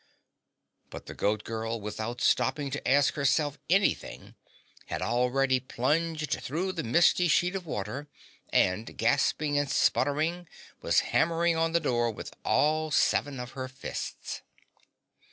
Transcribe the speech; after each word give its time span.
But 0.89 1.05
the 1.05 1.13
Goat 1.13 1.43
Girl, 1.43 1.79
without 1.79 2.21
stopping 2.21 2.71
to 2.71 2.87
ask 2.87 3.13
herself 3.13 3.59
anything, 3.69 4.33
had 4.87 4.99
already 4.99 5.59
plunged 5.59 6.41
through 6.41 6.71
the 6.71 6.81
misty 6.81 7.27
sheet 7.27 7.53
of 7.55 7.67
water, 7.67 8.07
and 8.49 8.97
gasping 8.97 9.59
and 9.59 9.69
spluttering 9.69 10.47
was 10.81 11.01
hammering 11.13 11.55
on 11.55 11.73
the 11.73 11.79
door 11.79 12.09
with 12.09 12.33
all 12.43 12.89
seven 12.89 13.39
of 13.39 13.51
her 13.51 13.67
fists. 13.67 14.41